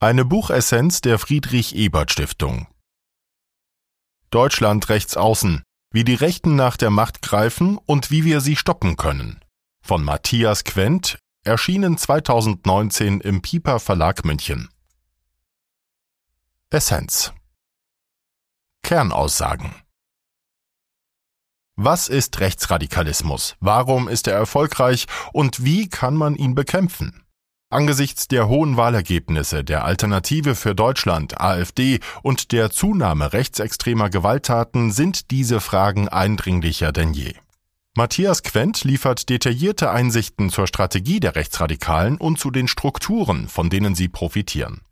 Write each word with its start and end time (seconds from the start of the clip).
Eine 0.00 0.24
Buchessenz 0.24 1.00
der 1.00 1.18
Friedrich 1.18 1.76
Ebert 1.76 2.10
Stiftung. 2.10 2.66
Deutschland 4.30 4.88
rechts 4.88 5.16
außen. 5.16 5.62
Wie 5.92 6.04
die 6.04 6.14
Rechten 6.14 6.56
nach 6.56 6.76
der 6.76 6.90
Macht 6.90 7.22
greifen 7.22 7.78
und 7.78 8.10
wie 8.10 8.24
wir 8.24 8.40
sie 8.40 8.56
stoppen 8.56 8.96
können. 8.96 9.40
Von 9.82 10.02
Matthias 10.02 10.64
Quent, 10.64 11.18
erschienen 11.44 11.98
2019 11.98 13.20
im 13.20 13.42
Piper 13.42 13.78
Verlag 13.78 14.24
München. 14.24 14.70
Essenz. 16.70 17.32
Kernaussagen. 18.82 19.81
Was 21.76 22.08
ist 22.08 22.38
Rechtsradikalismus? 22.40 23.56
Warum 23.60 24.06
ist 24.06 24.26
er 24.26 24.34
erfolgreich 24.34 25.06
und 25.32 25.64
wie 25.64 25.88
kann 25.88 26.14
man 26.14 26.36
ihn 26.36 26.54
bekämpfen? 26.54 27.22
Angesichts 27.70 28.28
der 28.28 28.46
hohen 28.46 28.76
Wahlergebnisse 28.76 29.64
der 29.64 29.86
Alternative 29.86 30.54
für 30.54 30.74
Deutschland 30.74 31.40
AfD 31.40 32.00
und 32.22 32.52
der 32.52 32.70
Zunahme 32.70 33.32
rechtsextremer 33.32 34.10
Gewalttaten 34.10 34.92
sind 34.92 35.30
diese 35.30 35.60
Fragen 35.60 36.08
eindringlicher 36.08 36.92
denn 36.92 37.14
je. 37.14 37.32
Matthias 37.94 38.42
Quent 38.42 38.84
liefert 38.84 39.30
detaillierte 39.30 39.90
Einsichten 39.90 40.50
zur 40.50 40.66
Strategie 40.66 41.20
der 41.20 41.36
Rechtsradikalen 41.36 42.18
und 42.18 42.38
zu 42.38 42.50
den 42.50 42.68
Strukturen, 42.68 43.48
von 43.48 43.70
denen 43.70 43.94
sie 43.94 44.08
profitieren. 44.08 44.82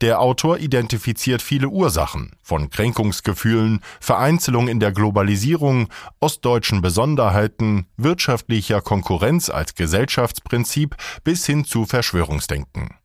Der 0.00 0.20
Autor 0.20 0.58
identifiziert 0.58 1.40
viele 1.40 1.68
Ursachen, 1.68 2.32
von 2.42 2.68
Kränkungsgefühlen, 2.68 3.80
Vereinzelung 4.00 4.68
in 4.68 4.80
der 4.80 4.92
Globalisierung, 4.92 5.88
ostdeutschen 6.20 6.82
Besonderheiten, 6.82 7.86
wirtschaftlicher 7.96 8.80
Konkurrenz 8.80 9.50
als 9.50 9.74
Gesellschaftsprinzip 9.74 10.96
bis 11.22 11.46
hin 11.46 11.64
zu 11.64 11.86
Verschwörungsdenken. 11.86 12.96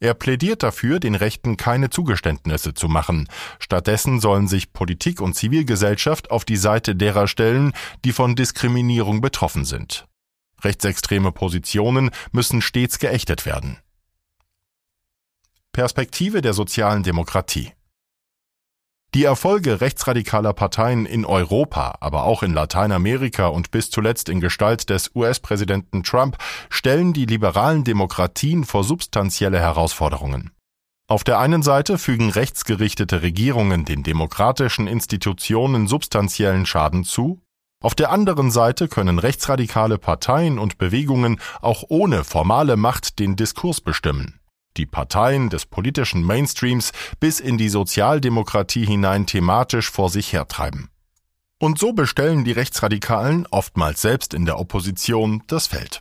Er 0.00 0.14
plädiert 0.14 0.62
dafür, 0.62 1.00
den 1.00 1.16
Rechten 1.16 1.56
keine 1.56 1.90
Zugeständnisse 1.90 2.72
zu 2.72 2.88
machen. 2.88 3.28
Stattdessen 3.58 4.20
sollen 4.20 4.46
sich 4.46 4.72
Politik 4.72 5.20
und 5.20 5.34
Zivilgesellschaft 5.34 6.30
auf 6.30 6.44
die 6.44 6.56
Seite 6.56 6.94
derer 6.94 7.26
stellen, 7.26 7.72
die 8.04 8.12
von 8.12 8.36
Diskriminierung 8.36 9.20
betroffen 9.20 9.64
sind. 9.64 10.06
Rechtsextreme 10.62 11.32
Positionen 11.32 12.10
müssen 12.30 12.62
stets 12.62 12.98
geächtet 12.98 13.44
werden. 13.44 13.78
Perspektive 15.78 16.42
der 16.42 16.54
sozialen 16.54 17.04
Demokratie. 17.04 17.70
Die 19.14 19.22
Erfolge 19.22 19.80
rechtsradikaler 19.80 20.52
Parteien 20.52 21.06
in 21.06 21.24
Europa, 21.24 21.98
aber 22.00 22.24
auch 22.24 22.42
in 22.42 22.52
Lateinamerika 22.52 23.46
und 23.46 23.70
bis 23.70 23.88
zuletzt 23.88 24.28
in 24.28 24.40
Gestalt 24.40 24.90
des 24.90 25.12
US-Präsidenten 25.14 26.02
Trump 26.02 26.36
stellen 26.68 27.12
die 27.12 27.26
liberalen 27.26 27.84
Demokratien 27.84 28.64
vor 28.64 28.82
substanzielle 28.82 29.60
Herausforderungen. 29.60 30.50
Auf 31.06 31.22
der 31.22 31.38
einen 31.38 31.62
Seite 31.62 31.96
fügen 31.96 32.30
rechtsgerichtete 32.30 33.22
Regierungen 33.22 33.84
den 33.84 34.02
demokratischen 34.02 34.88
Institutionen 34.88 35.86
substanziellen 35.86 36.66
Schaden 36.66 37.04
zu, 37.04 37.40
auf 37.80 37.94
der 37.94 38.10
anderen 38.10 38.50
Seite 38.50 38.88
können 38.88 39.20
rechtsradikale 39.20 39.98
Parteien 39.98 40.58
und 40.58 40.76
Bewegungen 40.78 41.40
auch 41.60 41.84
ohne 41.88 42.24
formale 42.24 42.76
Macht 42.76 43.20
den 43.20 43.36
Diskurs 43.36 43.80
bestimmen 43.80 44.40
die 44.76 44.86
Parteien 44.86 45.50
des 45.50 45.66
politischen 45.66 46.22
Mainstreams 46.22 46.92
bis 47.20 47.40
in 47.40 47.58
die 47.58 47.68
Sozialdemokratie 47.68 48.86
hinein 48.86 49.26
thematisch 49.26 49.90
vor 49.90 50.10
sich 50.10 50.32
hertreiben. 50.32 50.90
Und 51.58 51.78
so 51.78 51.92
bestellen 51.92 52.44
die 52.44 52.52
Rechtsradikalen, 52.52 53.46
oftmals 53.50 54.00
selbst 54.00 54.32
in 54.32 54.46
der 54.46 54.60
Opposition, 54.60 55.42
das 55.48 55.66
Feld. 55.66 56.00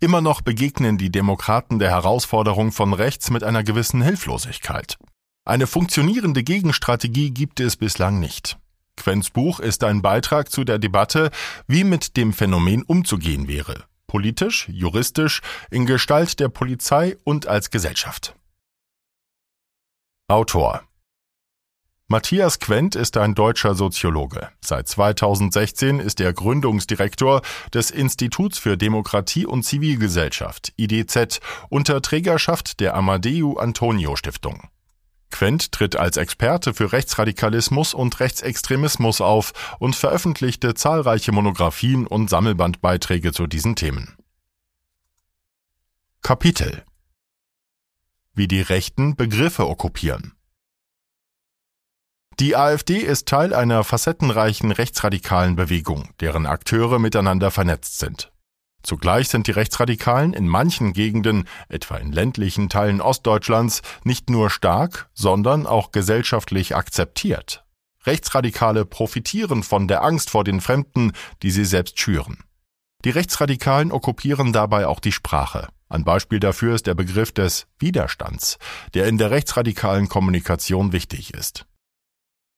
Immer 0.00 0.20
noch 0.20 0.42
begegnen 0.42 0.98
die 0.98 1.10
Demokraten 1.10 1.78
der 1.78 1.90
Herausforderung 1.90 2.72
von 2.72 2.92
rechts 2.92 3.30
mit 3.30 3.42
einer 3.42 3.62
gewissen 3.62 4.02
Hilflosigkeit. 4.02 4.98
Eine 5.46 5.66
funktionierende 5.66 6.42
Gegenstrategie 6.42 7.30
gibt 7.30 7.60
es 7.60 7.76
bislang 7.76 8.20
nicht. 8.20 8.58
Quens 8.96 9.30
Buch 9.30 9.60
ist 9.60 9.84
ein 9.84 10.02
Beitrag 10.02 10.50
zu 10.50 10.64
der 10.64 10.78
Debatte, 10.78 11.30
wie 11.66 11.84
mit 11.84 12.16
dem 12.16 12.32
Phänomen 12.32 12.82
umzugehen 12.82 13.48
wäre, 13.48 13.84
politisch, 14.14 14.68
juristisch, 14.68 15.40
in 15.72 15.86
Gestalt 15.86 16.38
der 16.38 16.48
Polizei 16.48 17.16
und 17.24 17.48
als 17.48 17.70
Gesellschaft. 17.70 18.36
Autor 20.28 20.82
Matthias 22.06 22.60
Quent 22.60 22.94
ist 22.94 23.16
ein 23.16 23.34
deutscher 23.34 23.74
Soziologe. 23.74 24.50
Seit 24.60 24.86
2016 24.86 25.98
ist 25.98 26.20
er 26.20 26.32
Gründungsdirektor 26.32 27.42
des 27.72 27.90
Instituts 27.90 28.56
für 28.56 28.76
Demokratie 28.76 29.46
und 29.46 29.64
Zivilgesellschaft 29.64 30.72
IDZ 30.76 31.40
unter 31.68 32.00
Trägerschaft 32.00 32.78
der 32.78 32.94
Amadeu 32.94 33.56
Antonio 33.56 34.14
Stiftung. 34.14 34.68
Quent 35.34 35.72
tritt 35.72 35.96
als 35.96 36.16
Experte 36.16 36.74
für 36.74 36.92
Rechtsradikalismus 36.92 37.92
und 37.92 38.20
Rechtsextremismus 38.20 39.20
auf 39.20 39.52
und 39.80 39.96
veröffentlichte 39.96 40.74
zahlreiche 40.74 41.32
Monographien 41.32 42.06
und 42.06 42.30
Sammelbandbeiträge 42.30 43.32
zu 43.32 43.48
diesen 43.48 43.74
Themen. 43.74 44.16
Kapitel 46.22 46.84
Wie 48.32 48.46
die 48.46 48.60
Rechten 48.60 49.16
Begriffe 49.16 49.66
okkupieren 49.66 50.34
Die 52.38 52.54
AfD 52.54 52.98
ist 52.98 53.26
Teil 53.26 53.54
einer 53.54 53.82
facettenreichen 53.82 54.70
rechtsradikalen 54.70 55.56
Bewegung, 55.56 56.10
deren 56.20 56.46
Akteure 56.46 57.00
miteinander 57.00 57.50
vernetzt 57.50 57.98
sind. 57.98 58.33
Zugleich 58.84 59.28
sind 59.28 59.46
die 59.46 59.52
Rechtsradikalen 59.52 60.34
in 60.34 60.46
manchen 60.46 60.92
Gegenden, 60.92 61.48
etwa 61.68 61.96
in 61.96 62.12
ländlichen 62.12 62.68
Teilen 62.68 63.00
Ostdeutschlands, 63.00 63.80
nicht 64.04 64.28
nur 64.28 64.50
stark, 64.50 65.08
sondern 65.14 65.66
auch 65.66 65.90
gesellschaftlich 65.90 66.76
akzeptiert. 66.76 67.64
Rechtsradikale 68.04 68.84
profitieren 68.84 69.62
von 69.62 69.88
der 69.88 70.04
Angst 70.04 70.28
vor 70.28 70.44
den 70.44 70.60
Fremden, 70.60 71.12
die 71.42 71.50
sie 71.50 71.64
selbst 71.64 71.98
schüren. 71.98 72.38
Die 73.06 73.10
Rechtsradikalen 73.10 73.90
okkupieren 73.90 74.52
dabei 74.52 74.86
auch 74.86 75.00
die 75.00 75.12
Sprache. 75.12 75.68
Ein 75.88 76.04
Beispiel 76.04 76.40
dafür 76.40 76.74
ist 76.74 76.86
der 76.86 76.94
Begriff 76.94 77.32
des 77.32 77.66
Widerstands, 77.78 78.58
der 78.92 79.06
in 79.06 79.16
der 79.16 79.30
rechtsradikalen 79.30 80.08
Kommunikation 80.10 80.92
wichtig 80.92 81.32
ist. 81.32 81.64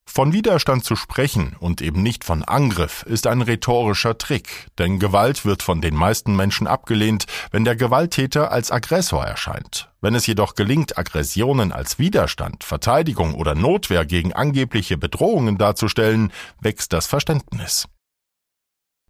Von 0.08 0.32
Widerstand 0.32 0.82
zu 0.84 0.96
sprechen 0.96 1.56
und 1.58 1.82
eben 1.82 2.02
nicht 2.02 2.24
von 2.24 2.42
Angriff 2.42 3.02
ist 3.02 3.26
ein 3.26 3.42
rhetorischer 3.42 4.16
Trick, 4.16 4.68
denn 4.78 4.98
Gewalt 4.98 5.44
wird 5.44 5.62
von 5.62 5.82
den 5.82 5.94
meisten 5.94 6.34
Menschen 6.34 6.66
abgelehnt, 6.66 7.26
wenn 7.50 7.66
der 7.66 7.76
Gewalttäter 7.76 8.50
als 8.50 8.70
Aggressor 8.70 9.24
erscheint. 9.24 9.90
Wenn 10.00 10.14
es 10.14 10.26
jedoch 10.26 10.54
gelingt, 10.54 10.96
Aggressionen 10.96 11.70
als 11.70 11.98
Widerstand, 11.98 12.64
Verteidigung 12.64 13.34
oder 13.34 13.54
Notwehr 13.54 14.06
gegen 14.06 14.32
angebliche 14.32 14.96
Bedrohungen 14.96 15.58
darzustellen, 15.58 16.32
wächst 16.60 16.94
das 16.94 17.06
Verständnis. 17.06 17.86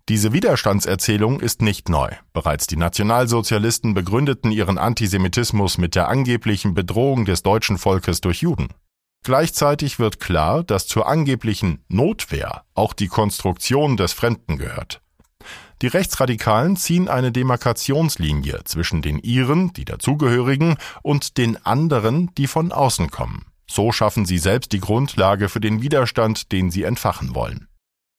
Diese 0.08 0.32
Widerstandserzählung 0.32 1.40
ist 1.40 1.62
nicht 1.62 1.88
neu. 1.88 2.10
Bereits 2.32 2.66
die 2.66 2.76
Nationalsozialisten 2.76 3.92
begründeten 3.92 4.50
ihren 4.50 4.78
Antisemitismus 4.78 5.78
mit 5.78 5.94
der 5.94 6.08
angeblichen 6.08 6.74
Bedrohung 6.74 7.24
des 7.24 7.42
deutschen 7.42 7.76
Volkes 7.76 8.20
durch 8.20 8.40
Juden. 8.40 8.68
Gleichzeitig 9.26 9.98
wird 9.98 10.20
klar, 10.20 10.62
dass 10.62 10.86
zur 10.86 11.08
angeblichen 11.08 11.80
Notwehr 11.88 12.62
auch 12.74 12.92
die 12.92 13.08
Konstruktion 13.08 13.96
des 13.96 14.12
Fremden 14.12 14.56
gehört. 14.56 15.00
Die 15.82 15.88
Rechtsradikalen 15.88 16.76
ziehen 16.76 17.08
eine 17.08 17.32
Demarkationslinie 17.32 18.60
zwischen 18.66 19.02
den 19.02 19.18
ihren, 19.18 19.72
die 19.72 19.84
dazugehörigen, 19.84 20.76
und 21.02 21.38
den 21.38 21.56
anderen, 21.66 22.32
die 22.38 22.46
von 22.46 22.70
außen 22.70 23.10
kommen. 23.10 23.46
So 23.68 23.90
schaffen 23.90 24.26
sie 24.26 24.38
selbst 24.38 24.70
die 24.70 24.78
Grundlage 24.78 25.48
für 25.48 25.58
den 25.58 25.82
Widerstand, 25.82 26.52
den 26.52 26.70
sie 26.70 26.84
entfachen 26.84 27.34
wollen. 27.34 27.66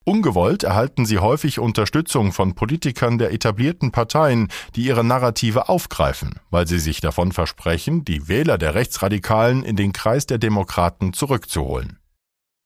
Ungewollt 0.08 0.64
erhalten 0.64 1.06
sie 1.06 1.20
häufig 1.20 1.60
Unterstützung 1.60 2.32
von 2.32 2.56
Politikern 2.56 3.18
der 3.18 3.34
etablierten 3.34 3.92
Parteien, 3.92 4.48
die 4.74 4.86
ihre 4.86 5.04
Narrative 5.04 5.68
aufgreifen, 5.68 6.40
weil 6.50 6.66
sie 6.66 6.80
sich 6.80 7.02
davon 7.02 7.34
versprechen, 7.34 8.06
die 8.06 8.30
Wähler 8.30 8.58
der 8.58 8.74
Rechtsradikalen 8.74 9.64
in 9.64 9.76
den 9.76 9.92
Kreis 9.92 10.26
der 10.26 10.38
Demokraten 10.38 11.12
zurückzuholen. 11.12 12.00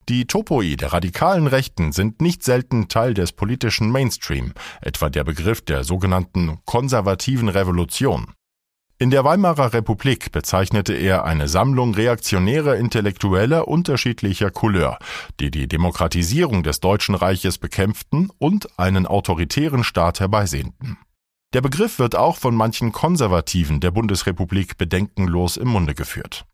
Die 0.08 0.28
Topoi 0.28 0.76
der 0.76 0.94
radikalen 0.94 1.48
Rechten 1.48 1.94
sind 1.94 2.22
nicht 2.22 2.44
selten 2.44 2.90
Teil 2.90 3.16
des 3.16 3.32
politischen 3.32 3.90
Mainstream, 3.90 4.54
etwa 4.80 5.10
der 5.10 5.24
Begriff 5.24 5.62
der 5.62 5.84
sogenannten 5.84 6.60
konservativen 6.66 7.50
Revolution. 7.50 8.36
In 9.02 9.10
der 9.10 9.24
Weimarer 9.24 9.74
Republik 9.74 10.32
bezeichnete 10.32 10.94
er 10.94 11.26
eine 11.26 11.48
Sammlung 11.48 11.96
reaktionärer 11.96 12.76
Intellektueller 12.76 13.68
unterschiedlicher 13.68 14.52
Couleur, 14.52 15.00
die 15.40 15.50
die 15.50 15.68
Demokratisierung 15.68 16.62
des 16.62 16.82
Deutschen 16.82 17.16
Reiches 17.16 17.58
bekämpften 17.58 18.30
und 18.38 18.78
einen 18.78 19.08
autoritären 19.08 19.84
Staat 19.84 20.20
herbeisehnten. 20.20 21.00
Der 21.52 21.62
Begriff 21.62 21.98
wird 21.98 22.16
auch 22.16 22.38
von 22.38 22.54
manchen 22.54 22.92
Konservativen 22.92 23.80
der 23.80 23.90
Bundesrepublik 23.90 24.78
bedenkenlos 24.78 25.58
im 25.58 25.70
Munde 25.70 25.96
geführt. 25.96 26.46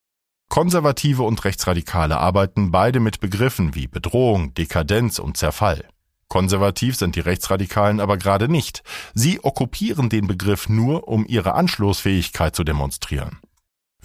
Konservative 0.47 1.23
und 1.23 1.43
Rechtsradikale 1.43 2.17
arbeiten 2.17 2.71
beide 2.71 3.01
mit 3.01 3.19
Begriffen 3.19 3.75
wie 3.75 3.87
Bedrohung, 3.87 4.53
Dekadenz 4.53 5.19
und 5.19 5.35
Zerfall. 5.35 5.83
Konservativ 6.27 6.95
sind 6.97 7.15
die 7.15 7.21
Rechtsradikalen 7.21 7.99
aber 7.99 8.17
gerade 8.17 8.49
nicht. 8.49 8.83
Sie 9.13 9.43
okkupieren 9.43 10.09
den 10.09 10.27
Begriff 10.27 10.67
nur, 10.69 11.07
um 11.07 11.25
ihre 11.25 11.53
Anschlussfähigkeit 11.53 12.55
zu 12.55 12.63
demonstrieren. 12.63 13.39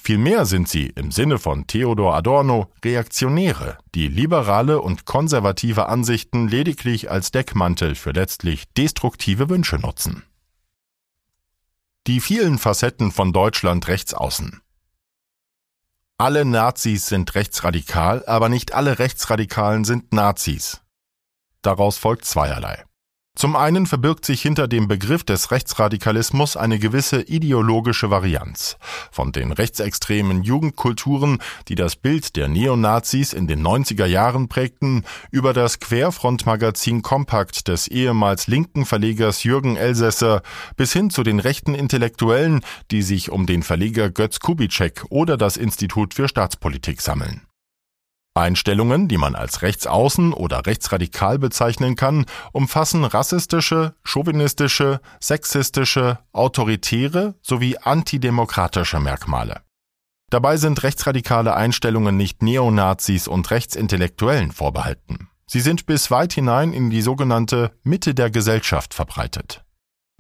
Vielmehr 0.05 0.47
sind 0.47 0.69
sie 0.69 0.87
im 0.87 1.13
Sinne 1.13 1.39
von 1.39 1.69
Theodor 1.69 2.17
Adorno 2.17 2.73
Reaktionäre, 2.85 3.79
die 3.95 4.09
liberale 4.09 4.81
und 4.81 5.05
konservative 5.05 5.87
Ansichten 5.89 6.49
lediglich 6.49 7.09
als 7.09 7.31
Deckmantel 7.31 7.95
für 7.95 8.11
letztlich 8.11 8.65
destruktive 8.77 9.49
Wünsche 9.49 9.77
nutzen. 9.77 10.25
Die 12.09 12.21
vielen 12.21 12.59
Facetten 12.59 13.13
von 13.13 13.33
Deutschland 13.33 13.87
rechtsaußen. 13.87 14.61
Alle 16.19 16.45
Nazis 16.45 17.07
sind 17.07 17.37
rechtsradikal, 17.37 18.25
aber 18.27 18.49
nicht 18.49 18.75
alle 18.75 18.99
Rechtsradikalen 18.99 19.85
sind 19.85 20.13
Nazis. 20.13 20.82
Daraus 21.63 21.97
folgt 21.97 22.25
zweierlei. 22.25 22.85
Zum 23.35 23.57
einen 23.57 23.87
verbirgt 23.87 24.27
sich 24.27 24.43
hinter 24.43 24.69
dem 24.69 24.89
Begriff 24.89 25.25
des 25.25 25.51
Rechtsradikalismus 25.51 26.57
eine 26.59 26.79
gewisse 26.79 27.23
ideologische 27.23 28.11
Varianz. 28.11 28.77
Von 29.11 29.33
den 29.33 29.53
rechtsextremen 29.53 30.43
Jugendkulturen, 30.43 31.39
die 31.69 31.75
das 31.75 31.97
Bild 31.97 32.37
der 32.37 32.49
Neonazis 32.49 33.33
in 33.33 33.47
den 33.47 33.67
90er 33.67 34.05
Jahren 34.05 34.49
prägten, 34.49 35.07
über 35.31 35.55
das 35.55 35.81
Querfrontmagazin 35.81 37.01
Kompakt 37.01 37.69
des 37.69 37.89
ehemals 37.89 38.49
linken 38.49 38.85
Verlegers 38.85 39.45
Jürgen 39.45 39.77
Elsässer 39.77 40.43
bis 40.77 40.93
hin 40.93 41.09
zu 41.09 41.23
den 41.23 41.41
rechten 41.41 41.75
Intellektuellen, 41.75 42.61
die 42.91 43.01
sich 43.01 43.31
um 43.31 43.47
den 43.47 43.63
Verleger 43.63 44.11
Götz 44.11 44.41
Kubitschek 44.41 45.07
oder 45.09 45.39
das 45.39 45.57
Institut 45.57 46.13
für 46.13 46.29
Staatspolitik 46.29 47.01
sammeln. 47.01 47.47
Einstellungen, 48.35 49.09
die 49.09 49.19
man 49.19 49.35
als 49.35 49.63
rechtsaußen 49.63 50.33
oder 50.33 50.65
rechtsradikal 50.67 51.39
bezeichnen 51.39 51.97
kann, 51.97 52.25
umfassen 52.53 53.05
rassistische, 53.05 53.95
chauvinistische, 54.05 55.01
sexistische, 55.21 56.19
autoritäre 56.33 57.35
sowie 57.43 57.77
antidemokratische 57.77 59.01
Merkmale. 59.01 59.61
Dabei 60.31 60.57
sind 60.57 60.83
rechtsradikale 60.83 61.55
Einstellungen 61.55 62.17
nicht 62.17 62.43
Neonazis 62.43 63.29
und 63.29 63.51
Rechtsintellektuellen 63.51 64.51
vorbehalten. 64.51 65.29
Sie 65.47 65.61
sind 65.61 65.85
bis 65.85 66.11
weit 66.11 66.33
hinein 66.33 66.73
in 66.73 66.89
die 66.89 67.03
sogenannte 67.03 67.73
Mitte 67.83 68.15
der 68.15 68.31
Gesellschaft 68.31 68.95
verbreitet. 68.95 69.63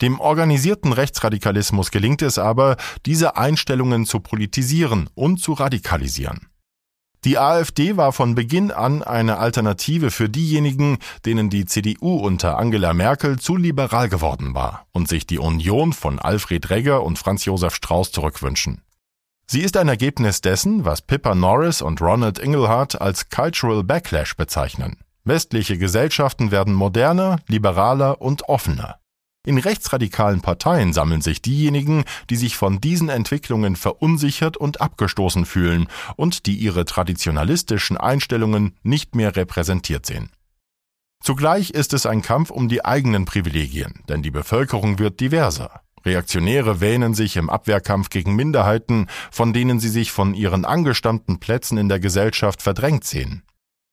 Dem 0.03 0.21
organisierten 0.21 0.93
Rechtsradikalismus 0.93 1.91
gelingt 1.91 2.21
es 2.21 2.37
aber, 2.37 2.77
diese 3.07 3.37
Einstellungen 3.37 4.05
zu 4.05 4.21
politisieren 4.21 5.09
und 5.15 5.39
zu 5.39 5.55
radikalisieren. 5.55 6.52
Die 7.25 7.39
AfD 7.39 7.97
war 7.97 8.13
von 8.13 8.35
Beginn 8.35 8.73
an 8.73 9.05
eine 9.05 9.39
Alternative 9.39 10.11
für 10.11 10.29
diejenigen, 10.29 10.99
denen 11.25 11.51
die 11.51 11.67
CDU 11.67 12.17
unter 12.17 12.59
Angela 12.59 12.95
Merkel 12.95 13.39
zu 13.39 13.57
liberal 13.57 14.09
geworden 14.09 14.57
war 14.57 14.87
und 14.91 15.09
sich 15.09 15.25
die 15.25 15.39
Union 15.39 15.93
von 15.93 16.19
Alfred 16.19 16.71
Regger 16.71 17.05
und 17.05 17.21
Franz 17.21 17.45
Josef 17.45 17.77
Strauß 17.77 18.11
zurückwünschen. 18.11 18.83
Sie 19.47 19.61
ist 19.61 19.77
ein 19.77 19.89
Ergebnis 19.89 20.41
dessen, 20.41 20.85
was 20.85 21.03
Pippa 21.03 21.37
Norris 21.37 21.81
und 21.81 22.01
Ronald 22.01 22.41
Inglehart 22.41 23.01
als 23.01 23.29
Cultural 23.29 23.85
Backlash 23.85 24.35
bezeichnen. 24.37 24.97
Westliche 25.25 25.79
Gesellschaften 25.79 26.51
werden 26.51 26.75
moderner, 26.75 27.39
liberaler 27.47 28.21
und 28.21 28.49
offener. 28.49 28.99
In 29.45 29.59
rechtsradikalen 29.59 30.41
Parteien 30.41 30.93
sammeln 30.93 31.21
sich 31.21 31.43
diejenigen, 31.43 32.05
die 32.31 32.37
sich 32.37 32.57
von 32.57 32.81
diesen 32.81 33.09
Entwicklungen 33.09 33.75
verunsichert 33.75 34.57
und 34.57 34.81
abgestoßen 34.81 35.47
fühlen 35.47 35.89
und 36.15 36.47
die 36.47 36.55
ihre 36.55 36.85
traditionalistischen 36.85 37.97
Einstellungen 37.97 38.77
nicht 38.85 39.17
mehr 39.17 39.35
repräsentiert 39.35 40.07
sehen. 40.07 40.31
Zugleich 41.25 41.71
ist 41.71 41.93
es 41.93 42.07
ein 42.07 42.23
Kampf 42.23 42.51
um 42.51 42.69
die 42.69 42.85
eigenen 42.85 43.25
Privilegien, 43.25 44.05
denn 44.09 44.23
die 44.23 44.31
Bevölkerung 44.31 45.01
wird 45.01 45.19
diverser. 45.19 45.83
Reaktionäre 46.05 46.81
wähnen 46.81 47.15
sich 47.15 47.37
im 47.37 47.51
Abwehrkampf 47.51 48.11
gegen 48.11 48.37
Minderheiten, 48.37 49.09
von 49.31 49.53
denen 49.53 49.81
sie 49.81 49.89
sich 49.89 50.13
von 50.13 50.35
ihren 50.35 50.65
angestammten 50.65 51.41
Plätzen 51.41 51.79
in 51.79 51.89
der 51.89 52.01
Gesellschaft 52.01 52.63
verdrängt 52.63 53.05
sehen. 53.05 53.43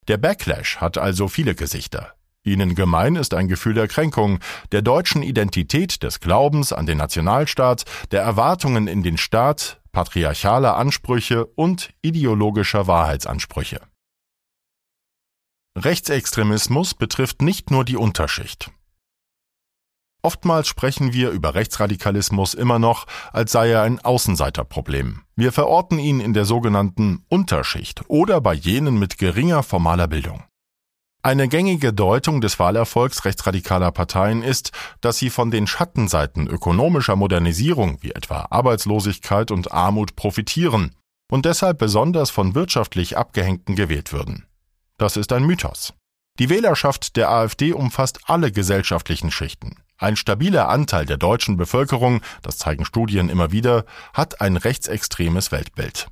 Der 0.07 0.17
Backlash 0.17 0.77
hat 0.77 0.97
also 0.99 1.27
viele 1.27 1.55
Gesichter. 1.55 2.13
Ihnen 2.43 2.73
gemein 2.73 3.15
ist 3.15 3.33
ein 3.33 3.47
Gefühl 3.47 3.73
der 3.73 3.87
Kränkung, 3.87 4.39
der 4.71 4.81
deutschen 4.81 5.23
Identität, 5.23 6.03
des 6.03 6.19
Glaubens 6.19 6.71
an 6.71 6.85
den 6.85 6.97
Nationalstaat, 6.97 7.83
der 8.11 8.21
Erwartungen 8.21 8.87
in 8.87 9.03
den 9.03 9.17
Staat, 9.17 9.81
patriarchaler 9.91 10.77
Ansprüche 10.77 11.45
und 11.45 11.91
ideologischer 12.01 12.87
Wahrheitsansprüche. 12.87 13.81
Rechtsextremismus 15.77 16.93
betrifft 16.93 17.41
nicht 17.41 17.71
nur 17.71 17.85
die 17.85 17.97
Unterschicht. 17.97 18.71
Oftmals 20.21 20.67
sprechen 20.67 21.13
wir 21.13 21.29
über 21.29 21.55
Rechtsradikalismus 21.55 22.53
immer 22.53 22.77
noch, 22.77 23.05
als 23.31 23.53
sei 23.53 23.69
er 23.69 23.83
ein 23.83 23.99
Außenseiterproblem. 23.99 25.21
Wir 25.35 25.53
verorten 25.53 25.97
ihn 25.97 26.19
in 26.19 26.33
der 26.33 26.43
sogenannten 26.43 27.23
Unterschicht 27.29 28.01
oder 28.09 28.41
bei 28.41 28.53
jenen 28.53 28.99
mit 28.99 29.17
geringer 29.17 29.63
formaler 29.63 30.07
Bildung. 30.07 30.43
Eine 31.21 31.49
gängige 31.49 31.91
Deutung 31.91 32.39
des 32.39 32.59
Wahlerfolgs 32.59 33.25
rechtsradikaler 33.25 33.91
Parteien 33.91 34.41
ist, 34.41 34.71
dass 35.01 35.17
sie 35.17 35.29
von 35.29 35.51
den 35.51 35.67
Schattenseiten 35.67 36.47
ökonomischer 36.47 37.17
Modernisierung 37.17 37.97
wie 38.01 38.11
etwa 38.11 38.47
Arbeitslosigkeit 38.49 39.51
und 39.51 39.73
Armut 39.73 40.15
profitieren 40.15 40.95
und 41.29 41.43
deshalb 41.45 41.77
besonders 41.77 42.29
von 42.29 42.55
wirtschaftlich 42.55 43.17
Abgehängten 43.17 43.75
gewählt 43.75 44.13
würden. 44.13 44.45
Das 44.97 45.17
ist 45.17 45.33
ein 45.33 45.43
Mythos. 45.43 45.93
Die 46.39 46.49
Wählerschaft 46.49 47.17
der 47.17 47.29
AfD 47.29 47.73
umfasst 47.73 48.21
alle 48.27 48.49
gesellschaftlichen 48.53 49.29
Schichten. 49.29 49.75
Ein 49.97 50.15
stabiler 50.15 50.69
Anteil 50.69 51.05
der 51.05 51.17
deutschen 51.17 51.57
Bevölkerung, 51.57 52.21
das 52.41 52.57
zeigen 52.57 52.85
Studien 52.85 53.27
immer 53.27 53.51
wieder, 53.51 53.83
hat 54.13 54.39
ein 54.39 54.55
rechtsextremes 54.55 55.51
Weltbild. 55.51 56.07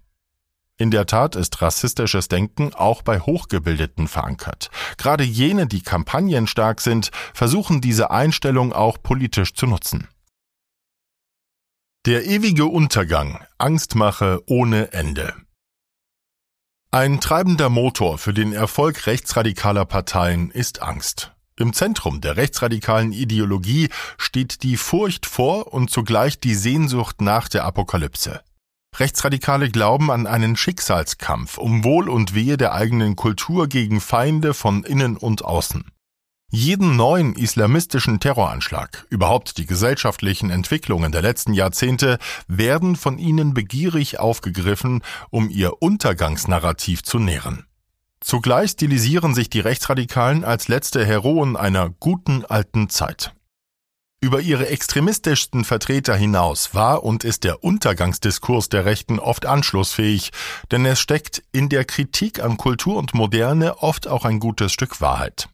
In 0.79 0.91
der 0.91 1.07
Tat 1.07 1.35
ist 1.35 1.61
rassistisches 1.61 2.27
Denken 2.27 2.73
auch 2.75 3.01
bei 3.01 3.19
Hochgebildeten 3.19 4.07
verankert. 4.07 4.69
Gerade 4.97 5.23
jene, 5.23 5.65
die 5.65 5.81
kampagnenstark 5.81 6.81
sind, 6.81 7.09
versuchen 7.33 7.81
diese 7.81 8.11
Einstellung 8.11 8.73
auch 8.73 9.01
politisch 9.01 9.53
zu 9.53 9.65
nutzen. 9.65 10.07
Der 12.05 12.25
ewige 12.25 12.67
Untergang, 12.67 13.43
Angstmache 13.57 14.41
ohne 14.45 14.93
Ende. 14.93 15.33
Ein 16.91 17.19
treibender 17.19 17.69
Motor 17.69 18.17
für 18.17 18.33
den 18.33 18.53
Erfolg 18.53 19.07
rechtsradikaler 19.07 19.83
Parteien 19.85 20.51
ist 20.51 20.81
Angst. 20.81 21.33
Im 21.59 21.73
Zentrum 21.73 22.21
der 22.21 22.37
rechtsradikalen 22.37 23.11
Ideologie 23.11 23.89
steht 24.17 24.61
die 24.61 24.77
Furcht 24.77 25.25
vor 25.25 25.73
und 25.73 25.89
zugleich 25.89 26.39
die 26.39 26.53
Sehnsucht 26.53 27.19
nach 27.19 27.49
der 27.49 27.65
Apokalypse. 27.65 28.41
Rechtsradikale 28.99 29.69
glauben 29.69 30.09
an 30.09 30.25
einen 30.25 30.55
Schicksalskampf 30.55 31.59
um 31.59 31.83
Wohl 31.83 32.09
und 32.09 32.33
Wehe 32.33 32.57
der 32.57 32.73
eigenen 32.73 33.15
Kultur 33.15 33.67
gegen 33.67 34.01
Feinde 34.01 34.55
von 34.55 34.83
innen 34.83 35.17
und 35.17 35.45
außen. 35.45 35.85
Jeden 36.49 36.95
neuen 36.95 37.35
islamistischen 37.35 38.19
Terroranschlag, 38.19 39.05
überhaupt 39.09 39.57
die 39.57 39.65
gesellschaftlichen 39.65 40.49
Entwicklungen 40.49 41.11
der 41.11 41.21
letzten 41.21 41.53
Jahrzehnte, 41.53 42.17
werden 42.47 42.95
von 42.95 43.19
ihnen 43.19 43.53
begierig 43.53 44.19
aufgegriffen, 44.19 45.03
um 45.29 45.49
ihr 45.49 45.81
Untergangsnarrativ 45.81 47.03
zu 47.03 47.19
nähren. 47.19 47.65
Zugleich 48.19 48.71
stilisieren 48.71 49.35
sich 49.35 49.49
die 49.49 49.59
Rechtsradikalen 49.59 50.43
als 50.43 50.69
letzte 50.69 51.05
Heroen 51.05 51.55
einer 51.55 51.89
guten 51.89 52.45
alten 52.45 52.89
Zeit. 52.89 53.36
Über 54.19 54.41
ihre 54.41 54.67
extremistischsten 54.69 55.63
Vertreter 55.63 56.15
hinaus 56.15 56.73
war 56.73 57.03
und 57.03 57.23
ist 57.23 57.43
der 57.43 57.63
Untergangsdiskurs 57.63 58.67
der 58.67 58.83
Rechten 58.83 59.19
oft 59.19 59.45
anschlussfähig, 59.45 60.31
denn 60.71 60.85
es 60.85 60.99
steckt 60.99 61.43
in 61.51 61.69
der 61.69 61.85
Kritik 61.85 62.43
an 62.43 62.57
Kultur 62.57 62.97
und 62.97 63.13
Moderne 63.13 63.77
oft 63.83 64.07
auch 64.07 64.25
ein 64.25 64.39
gutes 64.39 64.71
Stück 64.71 65.01
Wahrheit. 65.01 65.49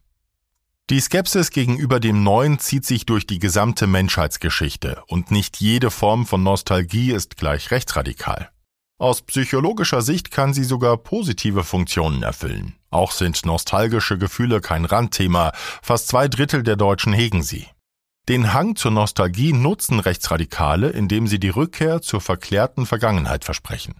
Die 0.88 1.00
Skepsis 1.00 1.50
gegenüber 1.50 2.00
dem 2.00 2.22
Neuen 2.22 2.58
zieht 2.58 2.86
sich 2.86 3.04
durch 3.04 3.26
die 3.26 3.38
gesamte 3.38 3.86
Menschheitsgeschichte 3.86 5.02
und 5.08 5.30
nicht 5.30 5.60
jede 5.60 5.90
Form 5.90 6.24
von 6.24 6.42
Nostalgie 6.42 7.12
ist 7.12 7.36
gleich 7.36 7.70
rechtsradikal. 7.70 8.50
Aus 8.96 9.22
psychologischer 9.22 10.00
Sicht 10.00 10.30
kann 10.30 10.54
sie 10.54 10.64
sogar 10.64 10.96
positive 10.96 11.64
Funktionen 11.64 12.22
erfüllen. 12.22 12.76
Auch 12.90 13.12
sind 13.12 13.44
nostalgische 13.44 14.16
Gefühle 14.16 14.62
kein 14.62 14.86
Randthema, 14.86 15.52
fast 15.82 16.08
zwei 16.08 16.28
Drittel 16.28 16.62
der 16.62 16.76
Deutschen 16.76 17.12
hegen 17.12 17.42
sie. 17.42 17.66
Den 18.28 18.54
Hang 18.54 18.74
zur 18.74 18.90
Nostalgie 18.90 19.52
nutzen 19.52 20.00
Rechtsradikale, 20.00 20.88
indem 20.88 21.26
sie 21.26 21.38
die 21.38 21.50
Rückkehr 21.50 22.00
zur 22.00 22.22
verklärten 22.22 22.86
Vergangenheit 22.86 23.44
versprechen. 23.44 23.96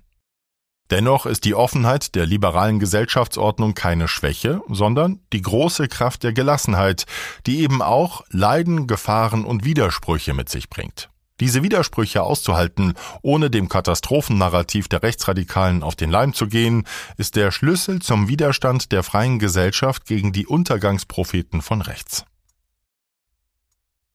Dennoch 0.91 1.27
ist 1.27 1.45
die 1.45 1.55
Offenheit 1.55 2.15
der 2.15 2.25
liberalen 2.25 2.79
Gesellschaftsordnung 2.79 3.75
keine 3.75 4.09
Schwäche, 4.09 4.63
sondern 4.69 5.21
die 5.35 5.43
große 5.43 5.89
Kraft 5.89 6.23
der 6.23 6.33
Gelassenheit, 6.33 7.05
die 7.47 7.61
eben 7.61 7.83
auch 7.83 8.23
Leiden, 8.31 8.87
Gefahren 8.87 9.45
und 9.45 9.65
Widersprüche 9.65 10.33
mit 10.33 10.49
sich 10.49 10.71
bringt. 10.71 11.11
Diese 11.41 11.63
Widersprüche 11.63 12.23
auszuhalten, 12.23 12.95
ohne 13.21 13.51
dem 13.51 13.69
Katastrophennarrativ 13.69 14.89
der 14.89 15.03
Rechtsradikalen 15.03 15.83
auf 15.83 15.97
den 15.97 16.11
Leim 16.11 16.33
zu 16.33 16.47
gehen, 16.47 16.87
ist 17.19 17.37
der 17.37 17.51
Schlüssel 17.51 18.01
zum 18.01 18.29
Widerstand 18.29 18.91
der 18.91 19.03
freien 19.03 19.39
Gesellschaft 19.39 20.07
gegen 20.07 20.33
die 20.33 20.47
Untergangspropheten 20.47 21.61
von 21.61 21.83
rechts. 21.83 22.25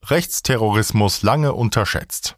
Rechtsterrorismus 0.06 1.22
lange 1.22 1.53
unterschätzt. 1.53 2.36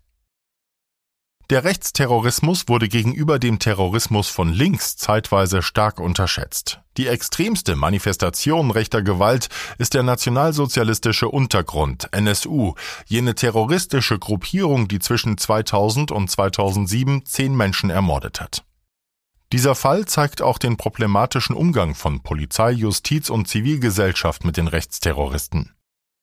Der 1.49 1.63
Rechtsterrorismus 1.63 2.67
wurde 2.67 2.87
gegenüber 2.87 3.39
dem 3.39 3.59
Terrorismus 3.59 4.29
von 4.29 4.51
links 4.51 4.97
zeitweise 4.97 5.61
stark 5.61 5.99
unterschätzt. 5.99 6.79
Die 6.97 7.07
extremste 7.07 7.75
Manifestation 7.75 8.71
rechter 8.71 9.01
Gewalt 9.01 9.49
ist 9.77 9.93
der 9.93 10.03
nationalsozialistische 10.03 11.29
Untergrund 11.29 12.09
NSU, 12.11 12.73
jene 13.05 13.35
terroristische 13.35 14.17
Gruppierung, 14.17 14.87
die 14.87 14.99
zwischen 14.99 15.37
2000 15.37 16.11
und 16.11 16.29
2007 16.29 17.25
zehn 17.25 17.55
Menschen 17.55 17.89
ermordet 17.89 18.41
hat. 18.41 18.63
Dieser 19.51 19.75
Fall 19.75 20.05
zeigt 20.05 20.41
auch 20.41 20.57
den 20.57 20.77
problematischen 20.77 21.55
Umgang 21.55 21.95
von 21.95 22.21
Polizei, 22.21 22.71
Justiz 22.71 23.29
und 23.29 23.49
Zivilgesellschaft 23.49 24.45
mit 24.45 24.55
den 24.55 24.67
Rechtsterroristen. 24.67 25.73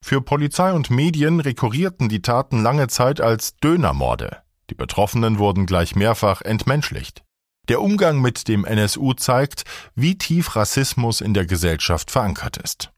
Für 0.00 0.20
Polizei 0.20 0.72
und 0.72 0.90
Medien 0.90 1.40
rekurrierten 1.40 2.08
die 2.08 2.22
Taten 2.22 2.62
lange 2.62 2.88
Zeit 2.88 3.20
als 3.20 3.56
Dönermorde. 3.56 4.42
Die 4.70 4.74
Betroffenen 4.74 5.38
wurden 5.38 5.66
gleich 5.66 5.96
mehrfach 5.96 6.42
entmenschlicht. 6.42 7.24
Der 7.68 7.82
Umgang 7.82 8.20
mit 8.20 8.48
dem 8.48 8.64
NSU 8.64 9.12
zeigt, 9.12 9.64
wie 9.94 10.16
tief 10.16 10.56
Rassismus 10.56 11.20
in 11.20 11.34
der 11.34 11.46
Gesellschaft 11.46 12.10
verankert 12.10 12.56
ist. 12.56 12.90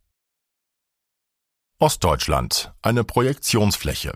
Ostdeutschland, 1.79 2.73
eine 2.83 3.05
Projektionsfläche. 3.05 4.13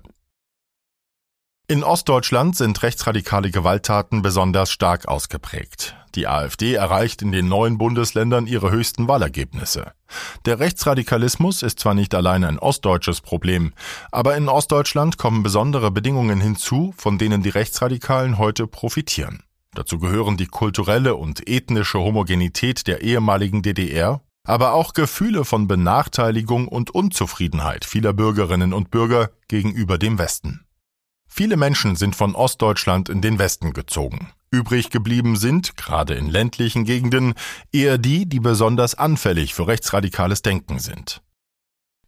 In 1.67 1.83
Ostdeutschland 1.83 2.55
sind 2.55 2.83
rechtsradikale 2.83 3.51
Gewalttaten 3.51 4.21
besonders 4.21 4.71
stark 4.71 5.09
ausgeprägt. 5.09 5.97
Die 6.15 6.29
AfD 6.29 6.75
erreicht 6.75 7.23
in 7.23 7.33
den 7.33 7.49
neuen 7.49 7.79
Bundesländern 7.79 8.47
ihre 8.47 8.71
höchsten 8.71 9.09
Wahlergebnisse. 9.09 9.93
Der 10.45 10.61
Rechtsradikalismus 10.61 11.63
ist 11.63 11.81
zwar 11.81 11.95
nicht 11.95 12.15
allein 12.15 12.45
ein 12.45 12.59
ostdeutsches 12.59 13.23
Problem, 13.23 13.73
aber 14.13 14.37
in 14.37 14.51
Ostdeutschland 14.51 15.17
kommen 15.17 15.43
besondere 15.43 15.91
Bedingungen 15.91 16.39
hinzu, 16.39 16.93
von 16.99 17.17
denen 17.17 17.43
die 17.43 17.49
Rechtsradikalen 17.49 18.37
heute 18.37 18.67
profitieren. 18.67 19.43
Dazu 19.73 19.99
gehören 19.99 20.37
die 20.37 20.49
kulturelle 20.49 21.15
und 21.15 21.49
ethnische 21.49 21.99
Homogenität 21.99 22.87
der 22.87 23.01
ehemaligen 23.01 23.63
DDR, 23.63 24.21
aber 24.47 24.75
auch 24.75 24.93
Gefühle 24.93 25.47
von 25.47 25.67
Benachteiligung 25.67 26.69
und 26.69 26.91
Unzufriedenheit 26.91 27.87
vieler 27.87 28.13
Bürgerinnen 28.13 28.75
und 28.75 28.91
Bürger 28.91 29.31
gegenüber 29.49 29.97
dem 29.97 30.19
Westen. 30.19 30.64
Viele 31.37 31.57
Menschen 31.57 31.97
sind 31.97 32.15
von 32.15 32.37
Ostdeutschland 32.37 33.09
in 33.09 33.21
den 33.21 33.41
Westen 33.41 33.73
gezogen. 33.73 34.31
Übrig 34.53 34.91
geblieben 34.91 35.35
sind, 35.35 35.77
gerade 35.77 36.15
in 36.15 36.31
ländlichen 36.31 36.85
Gegenden, 36.85 37.35
eher 37.73 37.99
die, 37.99 38.29
die 38.29 38.39
besonders 38.39 38.95
anfällig 38.95 39.53
für 39.53 39.67
rechtsradikales 39.67 40.43
Denken 40.43 40.79
sind. 40.79 41.23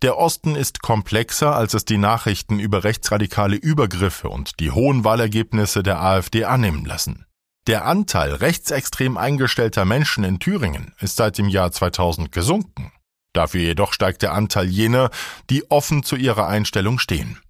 Der 0.00 0.16
Osten 0.16 0.54
ist 0.54 0.80
komplexer, 0.80 1.56
als 1.56 1.74
es 1.74 1.84
die 1.84 1.98
Nachrichten 1.98 2.60
über 2.60 2.84
rechtsradikale 2.84 3.56
Übergriffe 3.56 4.28
und 4.28 4.60
die 4.60 4.70
hohen 4.70 5.02
Wahlergebnisse 5.02 5.82
der 5.82 6.00
AfD 6.00 6.44
annehmen 6.44 6.84
lassen. 6.84 7.26
Der 7.66 7.84
Anteil 7.84 8.32
rechtsextrem 8.32 9.16
eingestellter 9.16 9.84
Menschen 9.84 10.22
in 10.22 10.38
Thüringen 10.38 10.94
ist 11.00 11.16
seit 11.16 11.36
dem 11.38 11.48
Jahr 11.48 11.72
2000 11.72 12.30
gesunken. 12.30 12.92
Dafür 13.32 13.60
jedoch 13.60 13.92
steigt 13.92 14.22
der 14.22 14.34
Anteil 14.34 14.68
jener, 14.68 15.10
die 15.50 15.68
offen 15.68 16.04
zu 16.04 16.14
ihrer 16.14 16.46
Einstellung 16.46 17.00
stehen. 17.00 17.40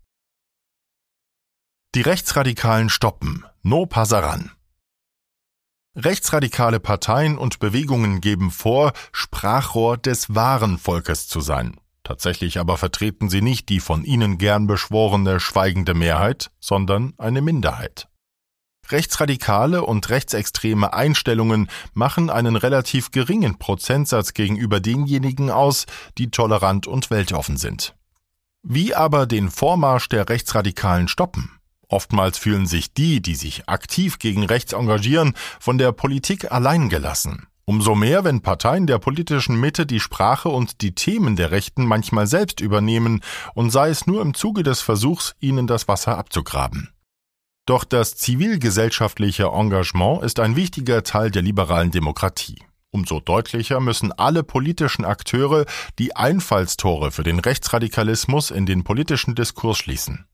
Die 1.96 2.02
Rechtsradikalen 2.02 2.90
stoppen. 2.90 3.46
No 3.62 3.86
Passaran. 3.86 4.50
Rechtsradikale 5.94 6.78
Parteien 6.78 7.38
und 7.38 7.58
Bewegungen 7.58 8.20
geben 8.20 8.50
vor, 8.50 8.92
Sprachrohr 9.12 9.96
des 9.96 10.34
wahren 10.34 10.76
Volkes 10.76 11.26
zu 11.26 11.40
sein. 11.40 11.80
Tatsächlich 12.04 12.60
aber 12.60 12.76
vertreten 12.76 13.30
sie 13.30 13.40
nicht 13.40 13.70
die 13.70 13.80
von 13.80 14.04
ihnen 14.04 14.36
gern 14.36 14.66
beschworene 14.66 15.40
schweigende 15.40 15.94
Mehrheit, 15.94 16.50
sondern 16.60 17.14
eine 17.16 17.40
Minderheit. 17.40 18.08
Rechtsradikale 18.90 19.82
und 19.82 20.10
rechtsextreme 20.10 20.92
Einstellungen 20.92 21.70
machen 21.94 22.28
einen 22.28 22.56
relativ 22.56 23.10
geringen 23.10 23.58
Prozentsatz 23.58 24.34
gegenüber 24.34 24.80
denjenigen 24.80 25.50
aus, 25.50 25.86
die 26.18 26.30
tolerant 26.30 26.86
und 26.86 27.08
weltoffen 27.08 27.56
sind. 27.56 27.96
Wie 28.62 28.94
aber 28.94 29.24
den 29.24 29.48
Vormarsch 29.48 30.10
der 30.10 30.28
Rechtsradikalen 30.28 31.08
stoppen? 31.08 31.55
Oftmals 31.88 32.38
fühlen 32.38 32.66
sich 32.66 32.92
die, 32.92 33.22
die 33.22 33.34
sich 33.34 33.68
aktiv 33.68 34.18
gegen 34.18 34.44
rechts 34.44 34.72
engagieren, 34.72 35.34
von 35.60 35.78
der 35.78 35.92
Politik 35.92 36.50
allein 36.50 36.88
gelassen. 36.88 37.46
Umso 37.64 37.96
mehr, 37.96 38.22
wenn 38.22 38.42
Parteien 38.42 38.86
der 38.86 38.98
politischen 38.98 39.58
Mitte 39.58 39.86
die 39.86 39.98
Sprache 39.98 40.48
und 40.48 40.82
die 40.82 40.94
Themen 40.94 41.34
der 41.34 41.50
Rechten 41.50 41.84
manchmal 41.84 42.28
selbst 42.28 42.60
übernehmen 42.60 43.22
und 43.54 43.70
sei 43.70 43.88
es 43.88 44.06
nur 44.06 44.22
im 44.22 44.34
Zuge 44.34 44.62
des 44.62 44.82
Versuchs, 44.82 45.34
ihnen 45.40 45.66
das 45.66 45.88
Wasser 45.88 46.16
abzugraben. 46.16 46.90
Doch 47.66 47.82
das 47.82 48.14
zivilgesellschaftliche 48.16 49.46
Engagement 49.46 50.22
ist 50.22 50.38
ein 50.38 50.54
wichtiger 50.54 51.02
Teil 51.02 51.32
der 51.32 51.42
liberalen 51.42 51.90
Demokratie. 51.90 52.62
Umso 52.92 53.18
deutlicher 53.18 53.80
müssen 53.80 54.12
alle 54.12 54.44
politischen 54.44 55.04
Akteure 55.04 55.66
die 55.98 56.14
Einfallstore 56.14 57.10
für 57.10 57.24
den 57.24 57.40
Rechtsradikalismus 57.40 58.52
in 58.52 58.64
den 58.64 58.84
politischen 58.84 59.34
Diskurs 59.34 59.78
schließen. 59.78 60.26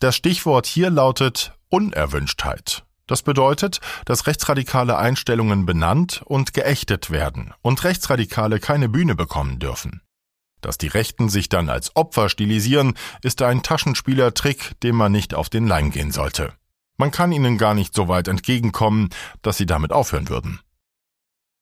Das 0.00 0.14
Stichwort 0.14 0.66
hier 0.66 0.90
lautet 0.90 1.52
Unerwünschtheit. 1.70 2.84
Das 3.08 3.22
bedeutet, 3.22 3.80
dass 4.04 4.26
rechtsradikale 4.26 4.96
Einstellungen 4.96 5.66
benannt 5.66 6.22
und 6.24 6.52
geächtet 6.52 7.10
werden 7.10 7.52
und 7.62 7.82
Rechtsradikale 7.82 8.60
keine 8.60 8.88
Bühne 8.88 9.16
bekommen 9.16 9.58
dürfen. 9.58 10.02
Dass 10.60 10.78
die 10.78 10.88
Rechten 10.88 11.28
sich 11.28 11.48
dann 11.48 11.68
als 11.68 11.96
Opfer 11.96 12.28
stilisieren, 12.28 12.94
ist 13.22 13.42
ein 13.42 13.62
Taschenspielertrick, 13.62 14.78
dem 14.82 14.96
man 14.96 15.10
nicht 15.10 15.34
auf 15.34 15.48
den 15.48 15.66
Leim 15.66 15.90
gehen 15.90 16.12
sollte. 16.12 16.52
Man 16.96 17.10
kann 17.10 17.32
ihnen 17.32 17.58
gar 17.58 17.74
nicht 17.74 17.94
so 17.94 18.08
weit 18.08 18.28
entgegenkommen, 18.28 19.08
dass 19.42 19.56
sie 19.56 19.66
damit 19.66 19.92
aufhören 19.92 20.28
würden. 20.28 20.60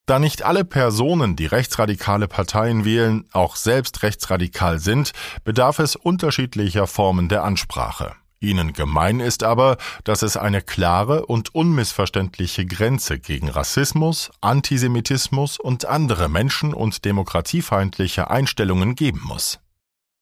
Da 0.07 0.19
nicht 0.19 0.43
alle 0.43 0.65
Personen, 0.65 1.37
die 1.37 1.47
rechtsradikale 1.47 2.29
Parteien 2.29 2.85
wählen, 2.85 3.29
auch 3.33 3.57
selbst 3.57 4.03
rechtsradikal 4.03 4.79
sind, 4.79 5.13
bedarf 5.45 5.79
es 5.79 5.97
unterschiedlicher 5.97 6.87
Formen 6.87 7.29
der 7.29 7.45
Ansprache. 7.45 8.15
Ihnen 8.39 8.75
gemein 8.75 9.21
ist 9.21 9.43
aber, 9.43 9.79
dass 10.05 10.23
es 10.23 10.37
eine 10.37 10.61
klare 10.61 11.27
und 11.27 11.55
unmissverständliche 11.55 12.67
Grenze 12.67 13.19
gegen 13.19 13.49
Rassismus, 13.49 14.31
Antisemitismus 14.41 15.59
und 15.59 15.87
andere 15.87 16.29
menschen- 16.29 16.75
und 16.75 17.05
demokratiefeindliche 17.05 18.31
Einstellungen 18.31 18.95
geben 18.95 19.23
muss. 19.25 19.61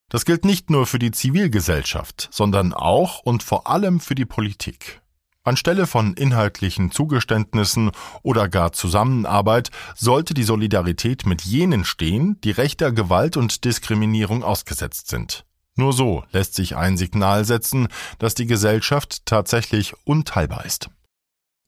Das 0.09 0.25
gilt 0.25 0.45
nicht 0.45 0.71
nur 0.71 0.87
für 0.87 1.01
die 1.01 1.11
Zivilgesellschaft, 1.11 2.29
sondern 2.31 2.73
auch 2.73 3.21
und 3.21 3.43
vor 3.43 3.67
allem 3.67 3.99
für 3.99 4.15
die 4.15 4.27
Politik. 4.27 5.01
Anstelle 5.43 5.87
von 5.87 6.15
inhaltlichen 6.15 6.91
Zugeständnissen 6.91 7.91
oder 8.23 8.49
gar 8.49 8.73
Zusammenarbeit 8.73 9.71
sollte 9.95 10.33
die 10.33 10.45
Solidarität 10.45 11.27
mit 11.27 11.43
jenen 11.43 11.85
stehen, 11.85 12.41
die 12.43 12.53
rechter 12.53 12.93
Gewalt 12.93 13.37
und 13.37 13.65
Diskriminierung 13.65 14.43
ausgesetzt 14.43 15.09
sind. 15.09 15.45
Nur 15.77 15.93
so 15.93 16.25
lässt 16.31 16.55
sich 16.55 16.77
ein 16.77 16.97
Signal 16.97 17.45
setzen, 17.45 17.89
dass 18.19 18.35
die 18.35 18.47
Gesellschaft 18.47 19.27
tatsächlich 19.27 19.95
unteilbar 20.05 20.65
ist. 20.65 20.89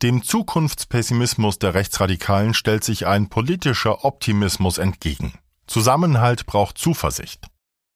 Dem 0.02 0.22
Zukunftspessimismus 0.22 1.58
der 1.58 1.74
Rechtsradikalen 1.74 2.54
stellt 2.54 2.84
sich 2.84 3.06
ein 3.06 3.28
politischer 3.28 4.04
Optimismus 4.04 4.78
entgegen. 4.78 5.32
Zusammenhalt 5.66 6.46
braucht 6.46 6.78
Zuversicht. 6.78 7.46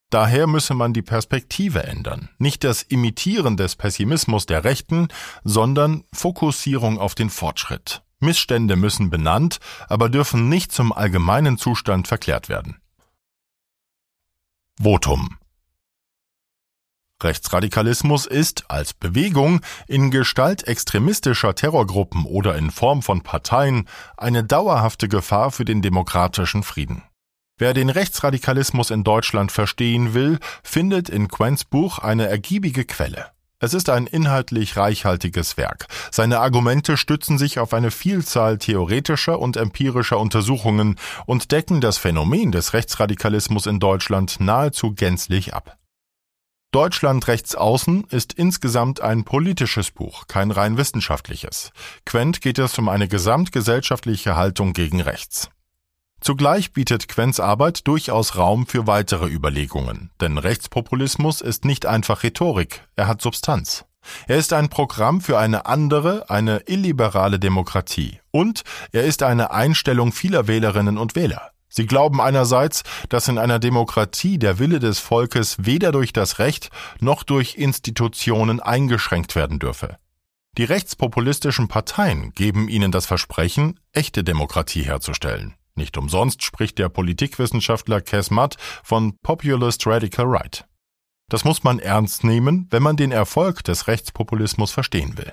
Daher 0.09 0.49
müsse 0.49 0.75
man 0.75 0.93
die 0.93 1.03
Perspektive 1.03 1.85
ändern, 1.85 2.31
nicht 2.39 2.65
das 2.65 2.83
Imitieren 2.83 3.57
des 3.57 3.77
Pessimismus 3.77 4.47
der 4.47 4.65
Rechten, 4.65 5.07
sondern 5.45 6.03
Fokussierung 6.13 6.99
auf 6.99 7.15
den 7.15 7.31
Fortschritt. 7.31 8.03
Missstände 8.19 8.75
müssen 8.75 9.09
benannt, 9.11 9.61
aber 9.89 10.09
dürfen 10.09 10.49
nicht 10.49 10.73
zum 10.73 10.93
allgemeinen 10.93 11.59
Zustand 11.59 12.09
verklärt 12.09 12.49
werden. 12.49 12.81
Votum 14.83 15.39
Rechtsradikalismus 17.23 18.27
ist 18.27 18.65
als 18.69 18.95
Bewegung 18.95 19.61
in 19.87 20.11
Gestalt 20.11 20.67
extremistischer 20.67 21.55
Terrorgruppen 21.55 22.25
oder 22.25 22.57
in 22.57 22.71
Form 22.71 23.03
von 23.03 23.23
Parteien 23.23 23.89
eine 24.17 24.45
dauerhafte 24.45 25.09
Gefahr 25.09 25.51
für 25.51 25.65
den 25.65 25.83
demokratischen 25.83 26.63
Frieden. 26.63 27.03
Wer 27.59 27.75
den 27.75 27.91
Rechtsradikalismus 27.91 28.91
in 28.91 29.05
Deutschland 29.05 29.53
verstehen 29.53 30.15
will, 30.15 30.39
findet 30.63 31.11
in 31.11 31.29
Quents 31.29 31.65
Buch 31.65 31.99
eine 31.99 32.27
ergiebige 32.27 32.87
Quelle. 32.87 33.27
Es 33.63 33.75
ist 33.75 33.91
ein 33.91 34.07
inhaltlich 34.07 34.79
reichhaltiges 34.79 35.59
Werk. 35.59 35.87
Seine 36.11 36.41
Argumente 36.41 36.97
stützen 36.97 37.37
sich 37.37 37.59
auf 37.59 37.75
eine 37.75 37.91
Vielzahl 37.91 38.57
theoretischer 38.57 39.39
und 39.39 39.59
empirischer 39.59 40.19
Untersuchungen 40.19 40.97
und 41.27 41.53
decken 41.53 41.83
das 41.83 41.99
Phänomen 41.99 42.53
des 42.53 42.73
Rechtsradikalismus 42.73 43.67
in 43.67 43.79
Deutschland 43.79 44.41
nahezu 44.41 44.95
gänzlich 44.95 45.53
ab. 45.53 45.80
Deutschland 46.73 47.27
rechts 47.27 47.57
außen 47.57 48.05
ist 48.11 48.33
insgesamt 48.33 49.01
ein 49.01 49.25
politisches 49.25 49.91
Buch, 49.91 50.29
kein 50.29 50.53
rein 50.53 50.77
wissenschaftliches. 50.77 51.73
Quent 52.07 52.41
geht 52.41 52.61
es 52.61 52.79
um 52.79 52.89
eine 52.89 53.09
gesamtgesellschaftliche 53.09 54.37
Haltung 54.37 54.73
gegen 54.73 55.01
rechts. 55.01 55.51
Zugleich 56.21 56.73
bietet 56.73 57.09
Quens 57.09 57.41
Arbeit 57.41 57.89
durchaus 57.89 58.37
Raum 58.37 58.69
für 58.69 58.87
weitere 58.87 59.27
Überlegungen, 59.27 60.11
denn 60.21 60.39
Rechtspopulismus 60.39 61.41
ist 61.41 61.65
nicht 61.65 61.87
einfach 61.87 62.23
Rhetorik, 62.23 62.87
er 62.95 63.09
hat 63.09 63.21
Substanz. 63.21 63.85
Er 64.29 64.37
ist 64.37 64.53
ein 64.53 64.69
Programm 64.69 65.21
für 65.21 65.39
eine 65.39 65.67
andere, 65.67 66.31
eine 66.31 66.63
illiberale 66.67 67.39
Demokratie. 67.39 68.21
Und 68.31 68.63
er 68.93 69.05
ist 69.05 69.23
eine 69.23 69.51
Einstellung 69.51 70.13
vieler 70.13 70.47
Wählerinnen 70.47 70.99
und 70.99 71.17
Wähler. 71.17 71.50
Sie 71.71 71.87
glauben 71.87 72.21
einerseits, 72.21 72.83
dass 73.09 73.29
in 73.29 73.39
einer 73.39 73.61
Demokratie 73.61 74.39
der 74.39 74.59
Wille 74.59 74.81
des 74.81 74.99
Volkes 74.99 75.57
weder 75.61 75.93
durch 75.93 76.13
das 76.13 76.41
Recht 76.41 76.71
noch 76.99 77.23
durch 77.23 77.55
Institutionen 77.55 78.61
eingeschränkt 78.61 79.37
werden 79.37 79.61
dürfe. 79.61 79.97
Die 80.59 80.65
rechtspopulistischen 80.65 81.69
Parteien 81.69 82.33
geben 82.33 82.69
ihnen 82.69 82.91
das 82.91 83.07
Versprechen, 83.07 83.79
echte 83.93 84.25
Demokratie 84.25 84.83
herzustellen. 84.83 85.55
Nicht 85.77 85.97
umsonst 85.97 86.43
spricht 86.43 86.79
der 86.79 86.89
Politikwissenschaftler 86.89 88.01
Kes 88.01 88.31
Mudd 88.31 88.57
von 88.83 89.17
Populist 89.23 89.87
Radical 89.87 90.27
Right. 90.27 90.67
Das 91.29 91.45
muss 91.45 91.63
man 91.63 91.79
ernst 91.79 92.25
nehmen, 92.25 92.67
wenn 92.71 92.83
man 92.83 92.97
den 92.97 93.13
Erfolg 93.13 93.63
des 93.63 93.87
Rechtspopulismus 93.87 94.73
verstehen 94.73 95.17
will. 95.17 95.33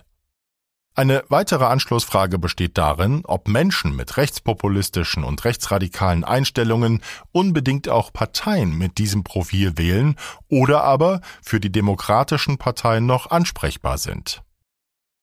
Eine 0.97 1.23
weitere 1.29 1.65
Anschlussfrage 1.65 2.39
besteht 2.39 2.79
darin, 2.79 3.21
ob 3.23 3.47
Menschen 3.47 3.95
mit 3.95 4.17
rechtspopulistischen 4.17 5.23
und 5.23 5.45
rechtsradikalen 5.45 6.23
Einstellungen 6.23 7.03
unbedingt 7.31 7.87
auch 7.87 8.11
Parteien 8.11 8.75
mit 8.75 8.97
diesem 8.97 9.23
Profil 9.23 9.77
wählen 9.77 10.15
oder 10.49 10.83
aber 10.83 11.21
für 11.43 11.59
die 11.59 11.71
demokratischen 11.71 12.57
Parteien 12.57 13.05
noch 13.05 13.29
ansprechbar 13.29 13.99
sind. 13.99 14.41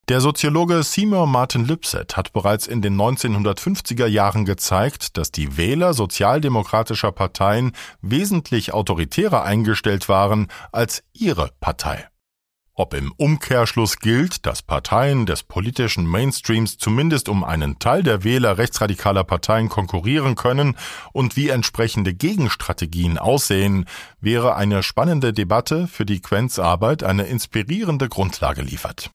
Der 0.07 0.21
Soziologe 0.21 0.81
Seymour 0.81 1.27
Martin 1.27 1.65
Lipset 1.65 2.15
hat 2.15 2.31
bereits 2.31 2.67
in 2.67 2.81
den 2.81 2.95
1950er 2.95 4.05
Jahren 4.05 4.45
gezeigt, 4.45 5.17
dass 5.17 5.33
die 5.33 5.57
Wähler 5.57 5.93
sozialdemokratischer 5.93 7.11
Parteien 7.11 7.73
wesentlich 8.01 8.73
autoritärer 8.73 9.43
eingestellt 9.43 10.07
waren 10.07 10.47
als 10.71 11.03
ihre 11.11 11.49
Partei. 11.59 12.07
Ob 12.77 12.93
im 12.93 13.13
Umkehrschluss 13.15 13.99
gilt, 13.99 14.45
dass 14.45 14.61
Parteien 14.61 15.25
des 15.25 15.43
politischen 15.43 16.05
Mainstreams 16.05 16.77
zumindest 16.77 17.29
um 17.29 17.45
einen 17.45 17.79
Teil 17.79 18.03
der 18.03 18.25
Wähler 18.25 18.57
rechtsradikaler 18.57 19.23
Parteien 19.23 19.69
konkurrieren 19.69 20.35
können 20.35 20.75
und 21.13 21.37
wie 21.37 21.47
entsprechende 21.47 22.13
Gegenstrategien 22.13 23.17
aussehen, 23.17 23.85
wäre 24.19 24.57
eine 24.57 24.83
spannende 24.83 25.31
Debatte, 25.31 25.87
für 25.87 26.05
die 26.05 26.19
Quents 26.19 26.59
Arbeit 26.59 27.03
eine 27.03 27.23
inspirierende 27.23 28.09
Grundlage 28.09 28.61
liefert. 28.61 29.09